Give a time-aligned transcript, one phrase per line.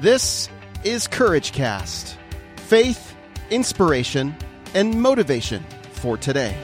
[0.00, 0.48] This
[0.84, 2.16] is Courage Cast
[2.54, 3.16] faith,
[3.50, 4.36] inspiration,
[4.72, 6.56] and motivation for today.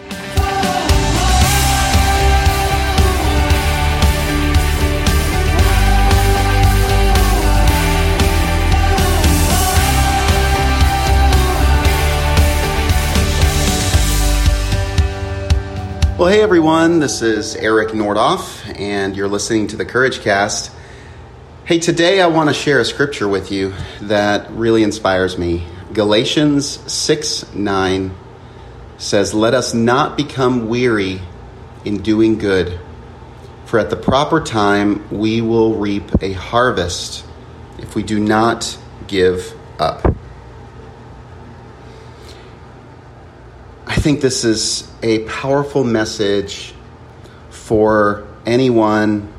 [16.16, 20.70] Well, hey everyone, this is Eric Nordoff, and you're listening to the Courage Cast.
[21.66, 23.72] Hey, today I want to share a scripture with you
[24.02, 25.66] that really inspires me.
[25.94, 28.14] Galatians 6 9
[28.98, 31.22] says, Let us not become weary
[31.82, 32.78] in doing good,
[33.64, 37.24] for at the proper time we will reap a harvest
[37.78, 40.14] if we do not give up.
[43.86, 46.74] I think this is a powerful message
[47.48, 49.33] for anyone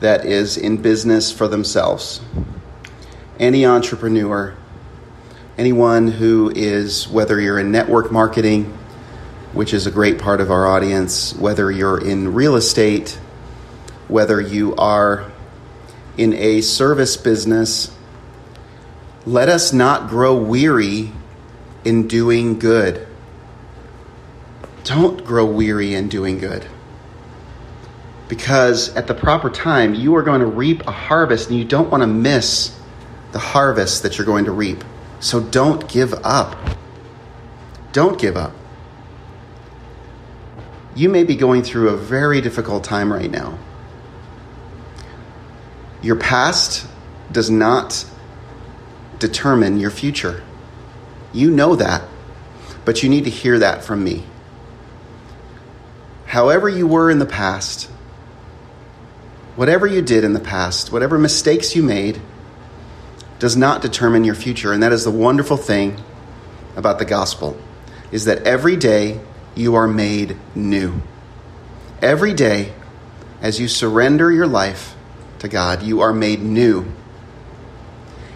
[0.00, 2.20] that is in business for themselves.
[3.38, 4.54] Any entrepreneur,
[5.56, 8.64] anyone who is, whether you're in network marketing,
[9.52, 13.18] which is a great part of our audience, whether you're in real estate,
[14.08, 15.30] whether you are
[16.16, 17.90] in a service business,
[19.24, 21.10] let us not grow weary
[21.84, 23.06] in doing good.
[24.84, 26.66] Don't grow weary in doing good
[28.28, 31.90] because at the proper time, you are going to reap a harvest and you don't
[31.90, 32.78] want to miss
[33.32, 34.82] the harvest that you're going to reap.
[35.20, 36.56] So don't give up.
[37.92, 38.52] Don't give up.
[40.94, 43.58] You may be going through a very difficult time right now.
[46.02, 46.86] Your past
[47.30, 48.06] does not
[49.18, 50.42] determine your future.
[51.32, 52.04] You know that,
[52.84, 54.24] but you need to hear that from me.
[56.26, 57.90] However, you were in the past,
[59.56, 62.20] Whatever you did in the past, whatever mistakes you made,
[63.38, 64.72] does not determine your future.
[64.72, 66.00] And that is the wonderful thing
[66.76, 67.58] about the gospel
[68.12, 69.20] is that every day
[69.54, 71.02] you are made new.
[72.00, 72.72] Every day
[73.40, 74.94] as you surrender your life
[75.40, 76.86] to God, you are made new.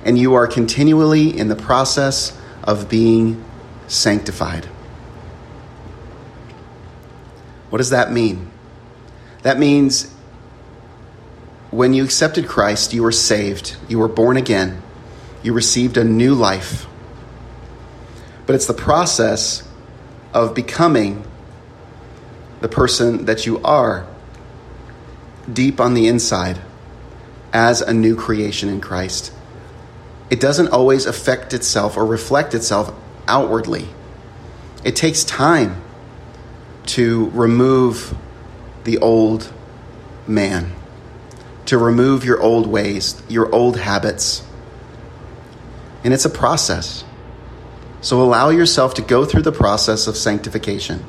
[0.05, 3.44] And you are continually in the process of being
[3.87, 4.65] sanctified.
[7.69, 8.50] What does that mean?
[9.43, 10.15] That means
[11.70, 14.82] when you accepted Christ, you were saved, you were born again,
[15.42, 16.86] you received a new life.
[18.47, 19.66] But it's the process
[20.34, 21.25] of becoming
[22.60, 24.06] the person that you are
[25.50, 26.60] deep on the inside
[27.53, 29.32] as a new creation in Christ.
[30.28, 32.92] It doesn't always affect itself or reflect itself
[33.26, 33.88] outwardly.
[34.84, 35.82] It takes time
[36.87, 38.16] to remove
[38.84, 39.52] the old
[40.26, 40.72] man
[41.70, 44.42] to remove your old ways, your old habits.
[46.03, 47.04] And it's a process.
[48.00, 51.04] So allow yourself to go through the process of sanctification.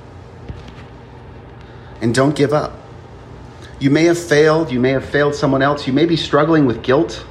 [2.00, 2.78] And don't give up.
[3.80, 6.84] You may have failed, you may have failed someone else, you may be struggling with
[6.84, 7.26] guilt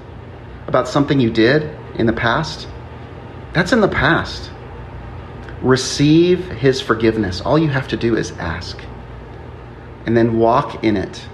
[0.66, 2.66] about something you did in the past.
[3.52, 4.50] That's in the past.
[5.62, 7.40] Receive his forgiveness.
[7.40, 8.76] All you have to do is ask.
[10.04, 11.28] And then walk in it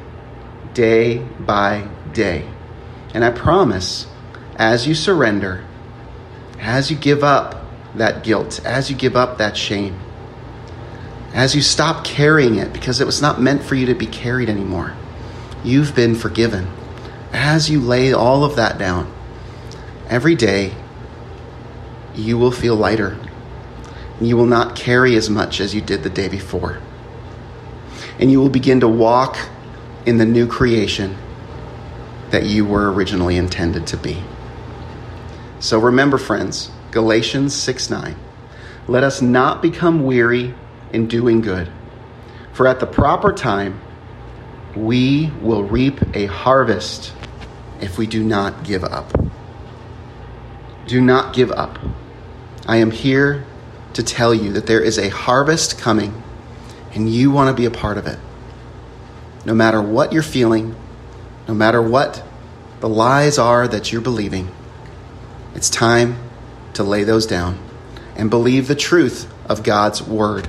[0.77, 2.47] day by day.
[3.15, 4.07] And I promise,
[4.57, 5.65] as you surrender,
[6.61, 7.65] as you give up
[7.95, 9.99] that guilt, as you give up that shame,
[11.33, 14.51] as you stop carrying it because it was not meant for you to be carried
[14.51, 14.95] anymore,
[15.65, 16.69] you've been forgiven.
[17.33, 19.11] As you lay all of that down,
[20.09, 20.75] every day
[22.15, 23.19] you will feel lighter.
[24.21, 26.81] You will not carry as much as you did the day before.
[28.19, 29.39] And you will begin to walk
[30.07, 31.17] in the new creation
[32.31, 34.23] that you were originally intended to be.
[35.59, 38.17] So remember, friends, Galatians 6 9.
[38.87, 40.55] Let us not become weary
[40.93, 41.71] in doing good,
[42.53, 43.81] for at the proper time
[44.77, 47.13] we will reap a harvest
[47.81, 49.13] if we do not give up.
[50.87, 51.79] Do not give up.
[52.67, 53.45] I am here
[53.95, 56.23] to tell you that there is a harvest coming,
[56.95, 58.19] and you want to be a part of it
[59.47, 60.75] no matter what you're feeling,
[61.47, 62.23] no matter what
[62.81, 64.51] the lies are that you're believing,
[65.55, 66.19] it's time
[66.75, 67.57] to lay those down
[68.17, 70.49] and believe the truth of God's word.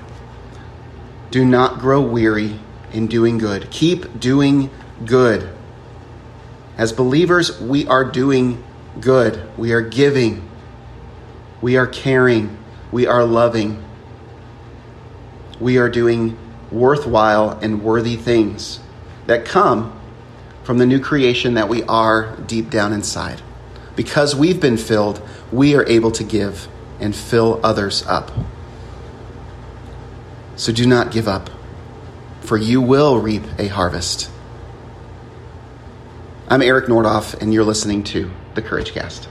[1.30, 2.60] Do not grow weary
[2.92, 3.70] in doing good.
[3.70, 4.72] Keep doing
[5.06, 5.48] good.
[6.76, 8.64] As believers, we are doing
[9.00, 9.48] good.
[9.60, 10.50] We are giving.
[11.62, 12.58] We are caring.
[12.92, 13.84] We are loving.
[15.60, 16.36] We are doing
[16.72, 18.80] worthwhile and worthy things
[19.28, 19.98] that come
[20.64, 23.42] from the new creation that we are deep down inside.
[23.96, 25.22] Because we've been filled,
[25.52, 26.68] we are able to give
[27.00, 28.32] and fill others up.
[30.56, 31.50] So do not give up,
[32.42, 34.30] for you will reap a harvest.
[36.50, 39.30] I'm Eric Nordoff, and you're listening to the Courage Cast.